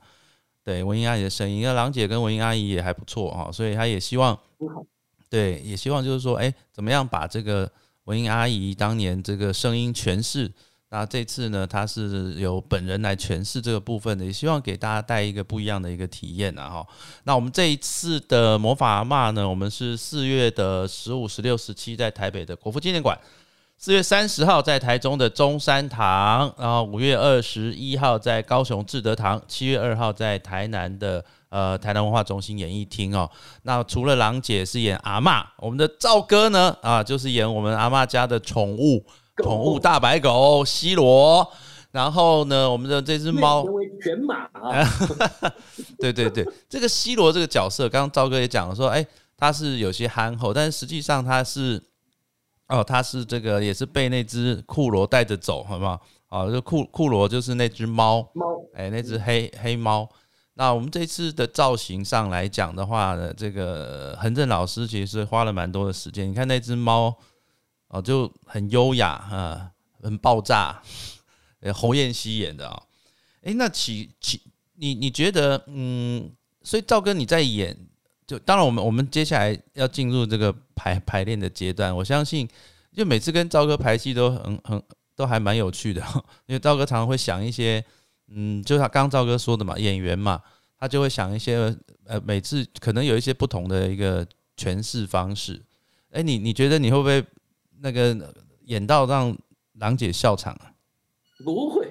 [0.64, 4.38] 对，文英阿姨的声音，那郎姐跟文英阿姨也还不错哈，所以她也希望，
[5.30, 7.72] 对，也希望就是说，哎，怎么样把这个
[8.06, 10.52] 文英阿姨当年这个声音诠释。
[10.90, 16.70] 那这次呢，他是由本人来诠释这个部分的，也希望给大家带一个不一样的一个体验啊！
[16.70, 16.88] 哈，
[17.26, 23.20] 那我们这一次的魔法阿妈呢，我们是四月的十五、十六、十七在台北的国父纪念馆，
[23.78, 33.30] 四月三十号在台中的中山堂，然后五月二十一号在高雄志德堂，七月二号在台南的呃台南文化中心演艺厅哦。
[33.64, 39.06] 那除了郎姐是演阿妈，我们的赵哥呢啊，就是演我们阿妈家的宠物。
[39.44, 41.48] 宠物大白狗西罗，
[41.92, 44.48] 然后呢，我们的这只猫成为犬马。
[46.00, 49.06] 对对对，这个西罗这个角色，刚刚赵哥也讲了，说，哎，
[49.38, 51.82] 他是有些憨厚，但是实际上他是，
[52.68, 56.02] 哦，他是这个也是被那只库罗带着走，好不好？
[56.30, 58.46] 哦，就库库罗就是那只猫，猫，
[58.76, 60.10] 哎，那只黑黑猫。
[60.56, 66.28] 那我们这次的造型上来讲的话呢，这个恒正老师其实花了蛮多的时间。
[66.28, 67.16] 你看那只猫。
[67.90, 69.72] 哦，就很优雅啊，
[70.02, 70.82] 很爆炸，
[71.62, 72.84] 呃，侯彦希演的啊，
[73.44, 74.42] 哎，那起起，
[74.76, 76.30] 你你觉得，嗯，
[76.64, 77.78] 所以赵哥你在演，
[78.26, 82.46] 就当然我们我们接下来要进入这个排排练的阶段，我相信，
[82.94, 84.84] 就每次跟赵哥排戏都很很
[85.16, 86.02] 都还蛮有趣的，
[86.46, 87.82] 因为赵哥常常会想一些，
[88.28, 90.42] 嗯，就他刚赵哥说的嘛，演员嘛，
[90.78, 91.74] 他就会想一些，
[92.04, 95.64] 呃，每次可能有一些不同的一个诠释方式，
[96.12, 97.26] 哎，你你觉得你会不会？
[97.82, 98.16] 那个
[98.66, 99.38] 演到让
[99.80, 100.74] 郎姐笑场啊？
[101.44, 101.88] 不会，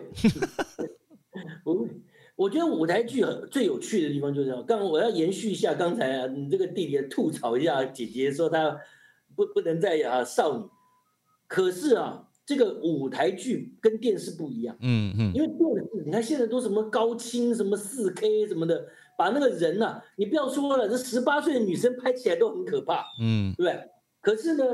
[1.62, 1.88] 不会。
[2.34, 4.62] 我觉得舞台剧最有趣的地方就是。
[4.64, 8.78] 刚我要延续一下刚才啊，你这个弟弟吐槽一下姐姐，说她
[9.34, 10.64] 不不能再啊少女。
[11.46, 14.76] 可是啊，这个舞台剧跟电视不一样。
[14.80, 15.32] 嗯嗯。
[15.32, 23.06] 因为电视，你看现在都什么高清、什么四 K 什么的，把那个人呐，你不要说了，这十八岁的女生拍起来都很可怕。
[23.20, 23.90] 嗯，对不对？
[24.20, 24.64] 可是呢？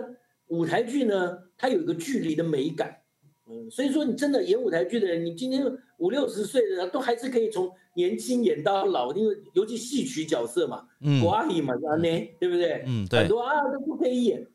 [0.53, 2.99] 舞台剧呢，它有一个距离的美感，
[3.49, 5.65] 嗯，所以说你真的演舞台剧的人，你今天
[5.97, 12.85] 五六十岁的都还是可以从年轻演到老，因为尤其戏曲角色嘛，嗯，阿姨嘛，阿内，对不对？
[12.87, 14.47] 嗯，对，很多啊都不可以演，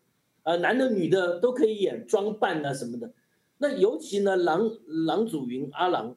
[0.43, 3.11] 啊，男的女的都可以演，装扮啊什么的。
[3.57, 4.69] 那尤其呢，郎
[5.07, 6.15] 郎祖云阿郎，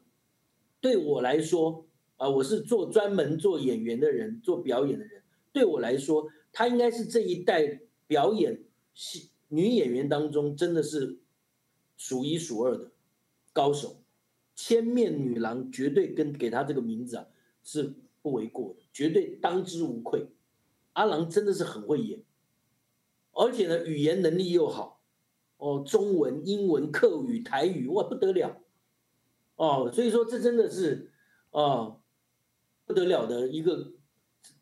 [0.79, 8.61] 对我来说啊，我是做专门做演员的人，做表演的人，对我来说，他应该是这一代表演
[8.93, 9.30] 戏。
[9.53, 11.19] 女演员当中真的是
[11.97, 12.89] 数一数二的
[13.51, 14.01] 高手，
[14.55, 17.27] 千面女郎绝对跟给她这个名字啊
[17.61, 20.27] 是不为过的，绝对当之无愧。
[20.93, 22.23] 阿郎真的是很会演，
[23.33, 25.01] 而且呢语言能力又好，
[25.57, 28.61] 哦，中文、英文、客语、台语哇不得了，
[29.57, 31.11] 哦，所以说这真的是
[31.49, 31.97] 啊
[32.85, 33.91] 不得了的一个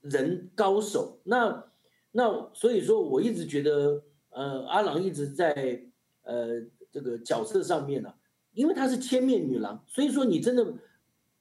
[0.02, 1.19] 人高手。
[1.25, 1.71] 那
[2.12, 4.04] 那所以说我一直觉得。
[4.32, 5.82] 呃，阿郎一直在
[6.24, 6.62] 呃
[6.92, 8.13] 这个角色上面呢，
[8.54, 10.63] 因为她是千面女郎，所以说你真的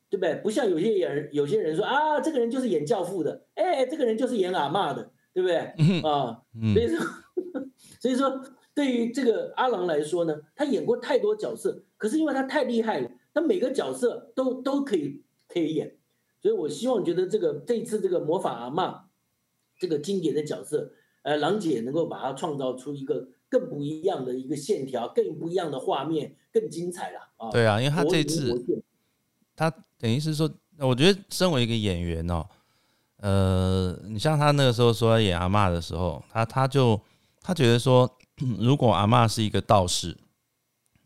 [0.09, 0.35] 对不对？
[0.43, 5.57] 不像有些演有些人说啊，这个人就是演教父的，哎，这个人就是演阿妈的，对不对？
[6.01, 7.07] 啊，所以说
[8.01, 8.43] 所以说
[8.75, 15.97] 对于这个阿郎来说呢，他演过太多角色，可是因为他太厉害了，他每个角色都都可以可以演，
[16.41, 19.05] 所以我希望觉得这个这次这个魔法阿妈
[19.79, 20.93] 这个经典的角色。
[21.29, 27.51] 呃，郎姐能够把它创造出一个更不一样的一个线条，更不一样的画面，更精彩了啊！
[27.51, 28.83] 对啊，因为他这次，
[29.55, 32.47] 他等于是说，我觉得身为一个演员哦，
[33.19, 36.99] 呃，你像他那个时候说演阿妈的时候，他他就
[37.43, 38.11] 他觉得说，
[38.59, 40.17] 如果阿妈是一个道士，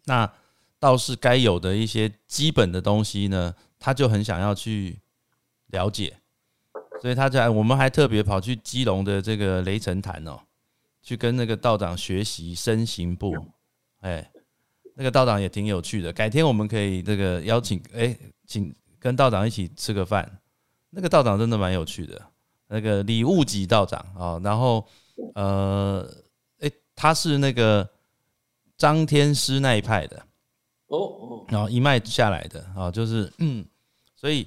[0.05, 0.33] 那
[0.79, 5.01] 道士该有的一些基本的东西呢，他就很想要去
[5.67, 6.19] 了解。
[7.03, 10.39] 所以他在，我们还特别跑去基隆的这个雷神坛哦，
[11.03, 13.35] 去跟那个道长学习身形步，
[14.03, 14.31] 哎，
[14.95, 16.13] 那个道长也挺有趣的。
[16.13, 20.39] 改天我们可以这个邀请，哎，请跟道长一起吃个饭。
[20.91, 22.23] 那个道长真的蛮有趣的，
[22.69, 24.87] 那个礼物级道长啊，然后
[25.35, 26.09] 呃，
[26.61, 27.91] 哎，他是那个
[28.77, 30.25] 张天师那一派的，
[30.87, 33.67] 哦哦，然后一脉下来的啊，就是嗯，
[34.15, 34.47] 所以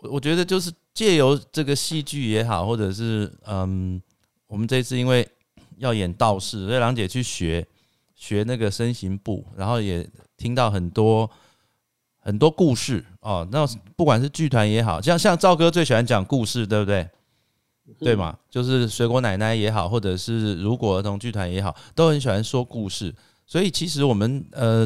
[0.00, 4.02] 我我觉得就是借由这个戏剧也好，或者是嗯，
[4.48, 5.28] 我们这次因为
[5.76, 7.64] 要演道士，所以郎姐去学
[8.14, 11.30] 学那个身形步，然后也听到很多。
[12.18, 17.08] 很多故事哦，那不管是剧团也好像像赵哥最喜欢讲故事，对不对？
[18.00, 18.36] 对嘛？
[18.50, 23.14] 就是水果奶奶也好，或者是如果儿童剧团也好，都很喜欢说故事。
[23.46, 24.84] 所以其实我们呃，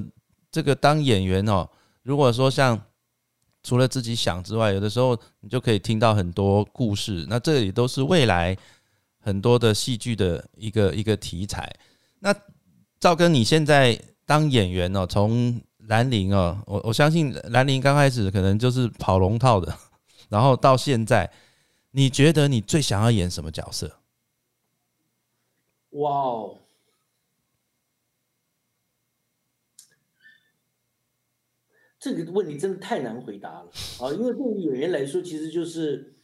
[0.52, 1.66] 这个当演员哦，
[2.02, 2.78] 如果说像
[3.62, 7.26] 除了自己想之外，有的时候你就可以听到很多故事。
[7.28, 8.56] 那这里都是未来
[9.18, 11.70] 很多的戏剧的一个一个题材。
[12.18, 12.34] 那
[12.98, 19.74] 赵哥，你现在当演员哦，从兰陵哦，我我相信兰陵刚开始可能就是跑龙套的，
[20.28, 21.30] 然后到现在，
[21.90, 23.90] 你觉得你最想要演什么角色？
[25.90, 26.54] 哇哦，
[32.00, 34.10] 这个问题真的太难回答了啊！
[34.12, 36.14] 因为对于演员来说，其实就是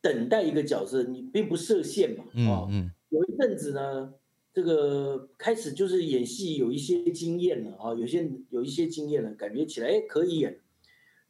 [0.00, 2.24] 等待一个角色，你并不设限嘛。
[2.32, 4.14] 嗯嗯，有一阵子呢。
[4.50, 10.58] 这个开始就是演戏有一些经验了啊，有些有一些经验了，感觉起来哎可以演，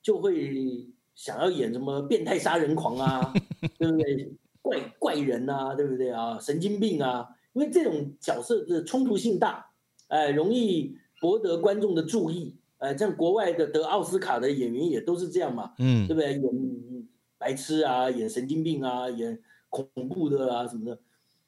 [0.00, 3.34] 就会想要演什么变态杀人狂啊，
[3.76, 4.32] 对不对？
[4.62, 6.38] 怪怪人啊，对不对啊？
[6.40, 9.72] 神经病啊，因为这种角色的冲突性大，
[10.06, 16.32] 哎，容易博得观众的注意，哎，像国外的得奥斯卡的演员也都是这样嘛，嗯，对不对？
[16.32, 20.98] 演白痴啊，演神经病啊，演恐怖的啊什么的。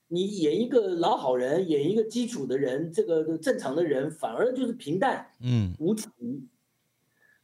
[0.09, 6.09] 你演一个老好人，演一个基础的人，这个正常的人，反而就是平淡，嗯，无奇。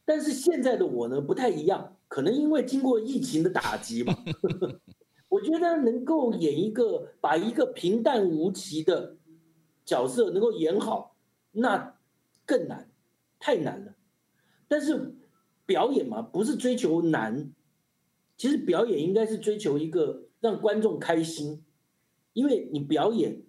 [0.03, 4.13] 但是现在的我呢，不太一样，可能因为经过疫情的打击吧，
[5.29, 9.15] 我觉得能够演一个把一个平淡无奇的
[9.85, 11.15] 角色能够演好，
[11.51, 11.95] 那
[12.45, 12.86] 更难，
[13.39, 13.95] 太难了。
[14.67, 15.15] 但是
[15.65, 17.51] 表演嘛，不是追求难，
[18.37, 21.63] 其实表演应该是追求一个让观众开心。
[22.33, 23.41] 因为你表演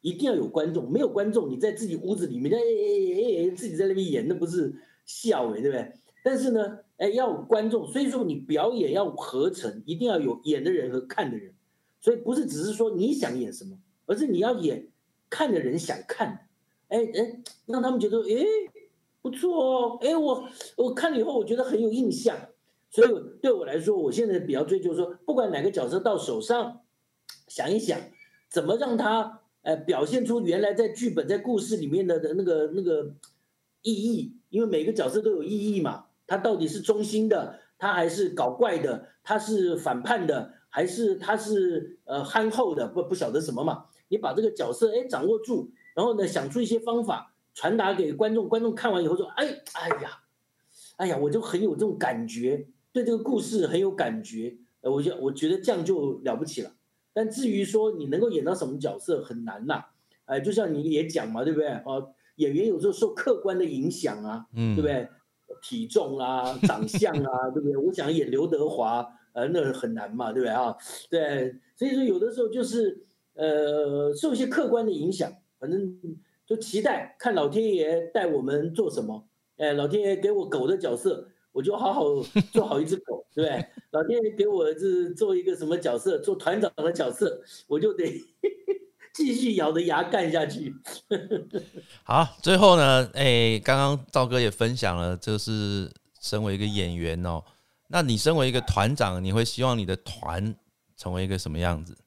[0.00, 4.74] 一定要有观众，没有观众，你在自己屋子里面，哎哎哎，自己在那边演，那不是
[5.04, 5.92] 笑哎，对不对？
[6.24, 11.54] 但是呢，哎，要有观众，所以说你表演要合成，一定要有演的人和看的人，
[12.00, 14.88] 所以不是只是说你想演什么，而是你要演
[15.30, 16.48] 看的人想看，
[16.88, 18.44] 哎哎，让他们觉得哎
[19.22, 22.36] 不错哦，哎我我看了以后我觉得很有印象，
[22.90, 23.08] 所以
[23.40, 26.80] 对我来说，我现在比较追求说，不管哪个角色到手上，
[27.48, 27.98] 想一想。
[28.50, 33.14] 怎么让他呃表现出原来在剧本在故事里面的的那个那个
[33.80, 34.36] 意义？
[34.50, 36.04] 因为每个角色都有意义嘛。
[36.26, 39.06] 他到底是忠心的，他还是搞怪的？
[39.24, 42.86] 他是反叛的，还是他是呃憨厚的？
[42.88, 43.86] 不不晓得什么嘛。
[44.08, 50.18] 你把这个角色哎掌握住，然后呢想出一些方法传达给观众，观众看完以后说：哎哎呀，
[50.96, 54.56] 哎呀，我就很有这种感觉，对这个故事很有感觉。
[54.80, 56.72] 呃，我就我觉得这样就了不起了。
[57.12, 59.84] 但至于说你能够演到什么角色很难呐，
[60.24, 61.68] 哎，就像你也讲嘛，对不对？
[61.84, 65.08] 哦，演员有时候受客观的影响啊，嗯，对不对？
[65.60, 67.76] 体重啊，长相啊， 对不对？
[67.76, 70.74] 我想演刘德华，呃，那很难嘛，对不对啊？
[71.10, 75.98] 对，所以说有的时候就是呃受一些客观的影响，反正
[76.46, 79.26] 就期待看老天爷带我们做什么，
[79.56, 81.28] 哎，老天爷给我狗的角色。
[81.52, 82.04] 我就好好
[82.50, 83.66] 做好一只狗，对不对？
[83.90, 88.06] 老天爷给我是做一个什么角色，做团长的角色，我就得
[89.12, 90.74] 继续咬着牙干下去。
[92.04, 97.44] 好，最后呢，哎，刚刚赵哥也分享了，就是身为一个演员哦，
[97.88, 100.54] 那你身为一个团长，你会希望你的团
[100.96, 101.98] 成为一个什么样子？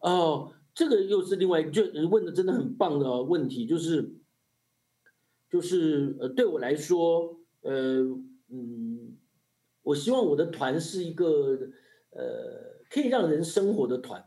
[0.00, 4.14] 哦，这个又是另外就问的真的很棒的问题，就是
[5.50, 7.38] 就是呃，对我来说。
[7.64, 8.02] 呃
[8.48, 9.16] 嗯，
[9.84, 11.56] 我希望我的团是一个
[12.10, 14.20] 呃可以让人生活的团，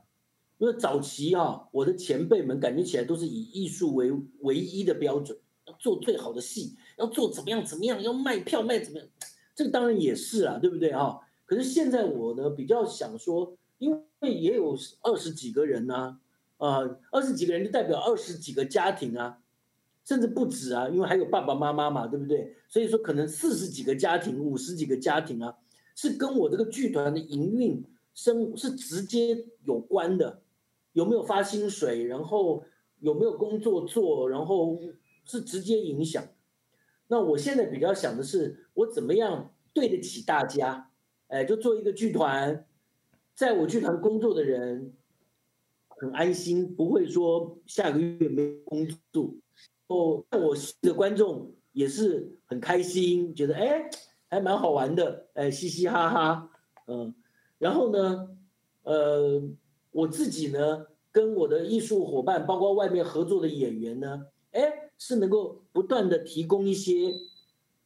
[0.58, 4.10] 因为早期啊，我的前辈们感觉起来都是以艺术为
[4.40, 9.08] 唯一的标准，要做最好的戏，要做怎么样怎么样，要卖票卖怎么样，
[9.54, 11.20] 这个当然也是啊，对不对啊？
[11.46, 16.20] 可是现在我呢比较想说，因为也有二十几个人呢，
[16.58, 16.80] 啊
[17.12, 19.40] 二十几个人就代表二十几个家庭啊。
[20.04, 22.56] 甚至不止啊，因为还有爸爸妈妈嘛，对不对？
[22.68, 25.58] 所以说可能四十几个家庭、五十几个家庭啊，
[25.96, 27.84] 是跟我这个剧团的营运
[28.14, 30.44] 生是直接有关的。
[30.94, 32.64] 有没有发薪水，然后
[33.00, 34.80] 有没有工作做，然后
[35.26, 36.24] 是直接影响。
[37.08, 40.92] 那我现在比较想的是，我怎么样对得起大家？
[41.30, 42.66] 哎，就做一个剧团，
[43.34, 44.94] 在我剧团工作的人
[45.98, 49.34] 很安心，不会说下个月没工作。
[49.88, 53.90] 哦，我的观众也是很开心，觉得哎
[54.30, 56.50] 还蛮好玩的，哎嘻嘻哈哈，
[56.88, 57.14] 嗯，
[57.58, 58.30] 然后呢，
[58.84, 59.42] 呃，
[59.92, 67.14] 我自己呢跟我的艺术伙伴，包括外面合作的演员呢，哎是能够不断的提供一些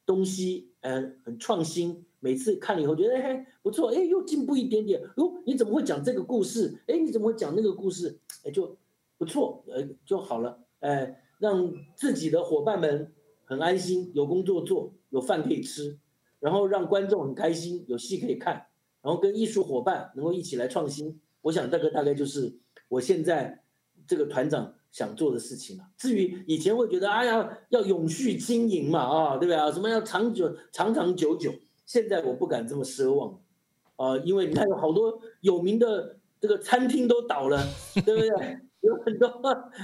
[0.06, 2.06] 东西，嗯，很创新。
[2.20, 6.82] 每次看了以后觉得哎不错，哎又进步一点点，哟你怎么会讲这个故事？
[6.88, 8.20] 哎你怎么会讲那个故事？
[8.44, 8.78] 哎就
[9.18, 11.24] 不错，呃就好了，哎。
[11.40, 13.14] 让自己的伙伴们
[13.46, 15.98] 很安心，有工作做，有饭可以吃，
[16.42, 18.56] 然后让观众很开心，有戏可以看，
[19.02, 21.18] 然后跟艺术伙伴能够一起来创新。
[21.40, 22.54] 我想这个大概就是
[22.90, 23.64] 我现在
[24.06, 25.86] 这个团长想做的事情了。
[25.96, 29.72] 至于以前会觉得，哎呀，要永续经营嘛，啊，对不对啊？
[29.72, 31.54] 什么要长久、长长久久？
[31.90, 33.42] 现在我不敢这么奢望，
[33.96, 37.66] 啊，因为你看有好多有名的这个餐厅都倒了，
[38.06, 38.60] 对不对？
[38.82, 39.32] 有很多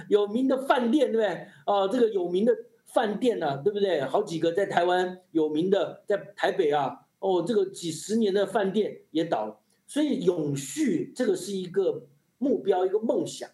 [0.07, 1.47] 有名的饭店，对不对？
[1.65, 4.01] 啊，这个有名的饭店呢，对不对？
[4.01, 9.59] 好几个在台湾有名的，在台北啊，哦，这个几十年的饭店也倒了。
[9.87, 12.05] 所以永续这个是一个
[12.37, 13.49] 目标，一个梦想。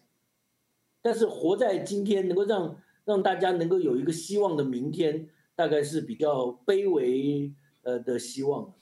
[1.00, 2.76] 但是活在今天，能够让
[3.06, 7.50] 让大家能够有一个希望的明天，大概是比较卑微
[7.82, 8.72] 呃的希望。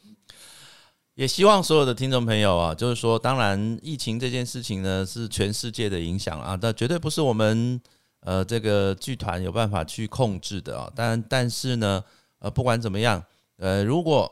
[1.14, 7.78] 也希望所有的听众朋友啊，就是说，当然疫情这件事情呢，是全世界的影响啊，但绝对不是我们
[8.20, 10.90] 呃这个剧团有办法去控制的啊。
[10.96, 12.02] 但但是呢，
[12.38, 13.22] 呃，不管怎么样，
[13.58, 14.30] 呃，如果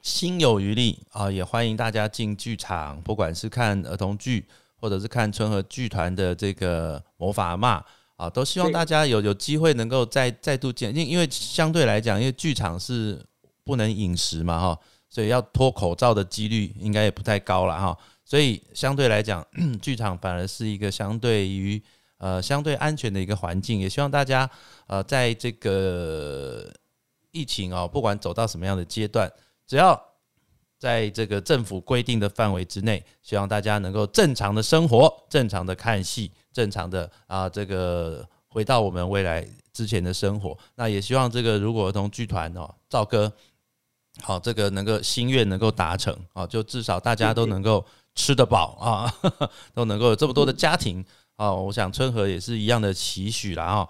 [0.00, 4.46] 心有余力啊，也欢迎大家进剧场，不管是看儿童剧，
[4.80, 7.84] 或者是看春和剧团的这个魔法嘛
[8.16, 13.22] 啊，都希望大家有有机会能够再再度见，因因为相对来讲，因为剧场是
[13.64, 14.78] 不能饮食嘛哈。
[15.08, 17.94] 所以要脱口罩的几率应该也不太高了哈，
[18.24, 19.46] 所以相对来讲，
[19.82, 21.82] 剧场反而是一个相对于
[22.16, 23.78] 呃相对安全的一个环境。
[23.78, 24.48] 也希望大家
[24.86, 26.72] 呃在这个
[27.30, 29.30] 疫情哦，不管走到什么样的阶段，
[29.66, 30.02] 只要
[30.78, 40.56] 在这个政府规定的范围之内，希望大家能够正常的生活，正常的看戏，正常的啊这个回到我们未来之前的生活。
[40.76, 43.30] 那也希望这个如果儿童剧团哦，赵哥。
[44.20, 47.84] 好，这个能够心愿能够达成啊，就至少大家都能够
[48.14, 49.14] 吃得饱啊，
[49.72, 51.02] 都能够有这么多的家庭
[51.36, 51.50] 啊。
[51.50, 53.88] 我想春和也是一样的期许啦哈。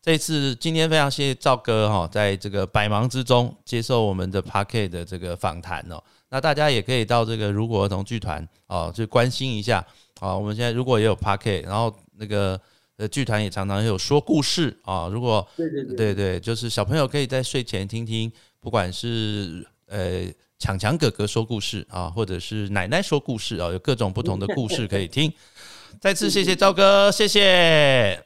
[0.00, 6.00] 这次今天非常谢谢赵哥哈，在这个百忙之中接受我们的 p a r k e 的这个访谈哦。
[6.30, 9.84] 那大家也可以到这个如果儿童剧团哦，去关心一下
[10.20, 10.36] 啊。
[10.36, 12.58] 我们现在如果也有 p a r k e 然后那个
[12.96, 15.08] 呃剧团也常常有说故事啊。
[15.08, 18.30] 如果对对对对，就是小朋友可以在睡前听听。
[18.64, 20.22] 不管是呃
[20.58, 25.30] 强强哥哥说故事啊，或者是奶奶说故事啊，有各种不同的故事可以听。
[26.00, 28.18] 再次谢谢赵哥，谢谢，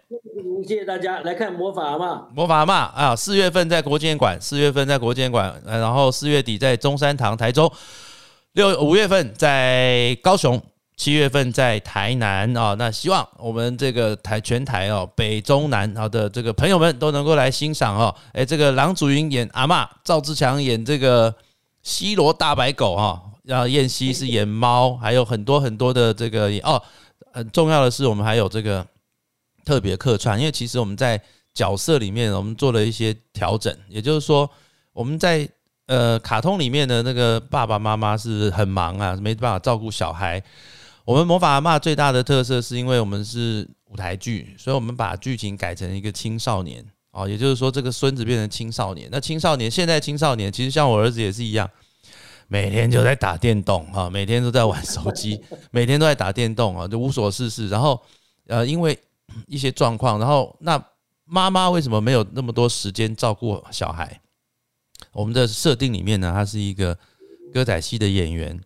[0.67, 3.17] 谢谢大家来看魔法嘛，魔法嘛啊！
[3.17, 7.71] 四月份在国建馆，四月份在国建馆，然后四月底在中山堂台中，
[8.53, 10.63] 六五月份在高雄。
[10.99, 18.13] 七月份在台南啊，那希望我们这个台全台哦，北中南好的这个朋友们都能够来欣赏哦。
[18.33, 21.33] 哎，这个郎祖筠演阿妈，赵志强演这个
[21.85, 26.83] 西罗大白狗哈，然后燕西是演猫，还有很多很多的这个哦。
[27.33, 28.85] 很重要的是，我们还有这个
[29.65, 31.21] 特别客串，因为其实我们在
[31.55, 34.51] 角色里面我们做了一些调整，也就是说
[34.93, 35.49] 我们在
[35.87, 40.43] 呃卡通里面的那个爸爸妈妈是很忙啊，没办法照顾小孩。
[41.09, 49.09] 我们魔法阿妈最大的特色是因为我们是舞台剧，所以我们把剧情改成一个青少年哦，也就是说这个孙子变成青少年。
[49.11, 51.67] 那青少年现在青少年其实像我儿子也是一样，
[52.47, 55.43] 每天就在打电动哈，每天都在玩手机，
[55.73, 57.71] 每天都在打电动啊，就无所事事。
[57.71, 57.99] 然后
[58.47, 58.99] 呃，因为
[59.47, 60.79] 一些状况，然后那
[61.25, 64.21] 妈妈为什么没有那么多时间照顾小孩？
[65.13, 66.99] 我们的设定里面呢，他是一个
[67.55, 68.61] 歌仔戏的演员。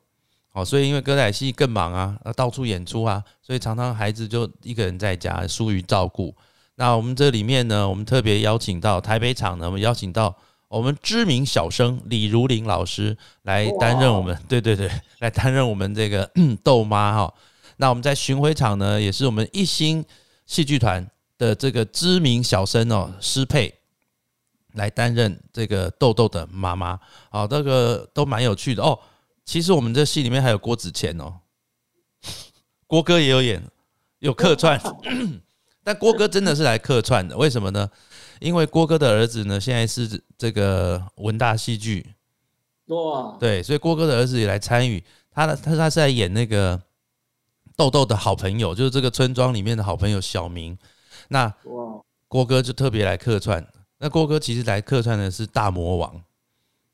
[0.53, 6.35] 哦，所以因为歌仔戏更忙啊，到处演出啊，所以常常孩子就一个人在家，疏于照顾。
[6.75, 10.35] 那我们这里面呢，我们特别邀请到台北场呢，我们邀请到
[10.69, 14.91] 我们知名小生李如林老师来担任我们，对对对，
[15.21, 16.31] 来担任我们这个
[16.63, 17.35] 豆妈哈。
[17.77, 20.05] 那我们在巡回场呢，也是我们一星
[20.47, 21.07] 戏剧团
[21.39, 23.73] 的这个知名小生哦，施佩
[24.75, 26.99] 来担任这个豆豆的妈妈。
[27.31, 28.99] 好，这个都蛮有趣的哦。
[29.45, 31.41] 其实我们这戏里面还有郭子乾哦，
[32.87, 33.63] 郭哥也有演，
[34.21, 34.81] 有客串，
[35.83, 37.91] 但郭哥真的是来客串的，为什么呢？
[38.41, 42.15] 因为郭哥的儿子呢，现在是这个文大戏剧，
[42.87, 46.81] 哇，对，所以郭哥的儿子也来参与，他的他他是在演那个
[47.77, 50.77] 豆豆的好朋友，就是这个村庄里面的好朋友小明。
[51.29, 53.65] 那哇，郭哥就特别来客串，
[53.99, 56.23] 那郭哥其实来客串的是大魔王，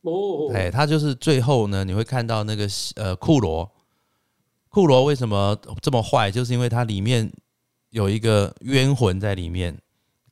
[0.08, 3.70] 哦，哎，他就是最后呢，你会看到那个呃库罗，
[4.68, 7.30] 库罗为什么这么坏，就是因为它里面
[7.90, 9.76] 有一个冤魂在里面。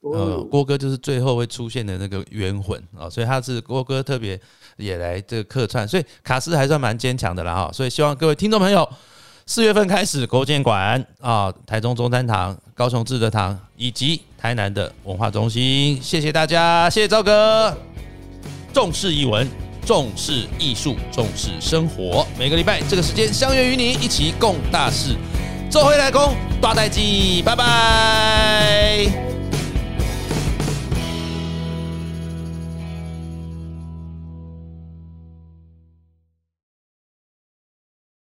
[0.02, 4.40] 呃，哦，郭哥就是最后会出现的那个冤魂啊，所以他是郭哥特别
[4.76, 7.72] 也来这个客串，所以卡斯还算蛮坚强的啦哈。
[7.72, 8.88] 所以希望各位听众朋友，
[9.46, 17.76] 四月份开始国建馆啊、台中中山堂、高雄志德堂以及台南的文化中心，谢谢大家，谢谢赵哥。
[18.72, 19.48] 重视译文，
[19.86, 22.26] 重视艺术，重视生活。
[22.36, 25.14] 每个礼拜这个时间相约与你一起共大事。
[25.70, 29.45] 做回来工大代记，拜拜。